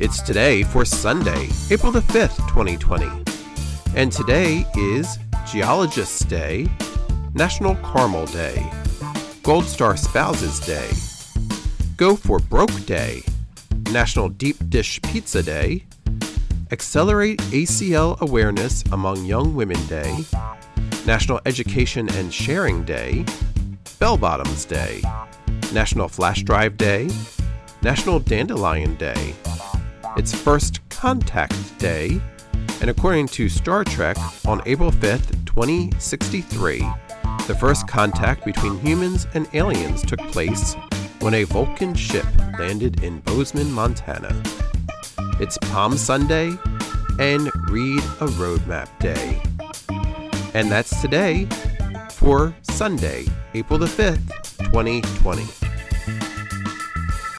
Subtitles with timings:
[0.00, 3.06] It's today for Sunday, April the 5th, 2020.
[3.94, 6.70] And today is Geologist's Day,
[7.34, 8.66] National Caramel Day,
[9.42, 10.88] Gold Star Spouses Day,
[11.98, 13.22] Go for Broke Day,
[13.92, 15.84] National Deep Dish Pizza Day,
[16.70, 20.24] Accelerate ACL Awareness Among Young Women Day,
[21.04, 23.22] National Education and Sharing Day,
[23.98, 25.02] Bell Bottoms Day,
[25.74, 27.10] National Flash Drive Day,
[27.82, 29.34] National Dandelion Day,
[30.16, 32.20] its first Contact Day,
[32.80, 36.78] and according to Star Trek, on April 5th, 2063,
[37.46, 40.74] the first contact between humans and aliens took place
[41.20, 42.26] when a Vulcan ship
[42.58, 44.34] landed in Bozeman, Montana.
[45.40, 46.56] It's Palm Sunday
[47.18, 49.40] and Read a Roadmap Day.
[50.54, 51.46] And that's today
[52.12, 55.59] for Sunday, April the 5th, 2020.